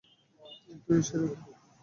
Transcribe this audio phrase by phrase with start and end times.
[0.69, 1.39] আর তুইও সেরকম।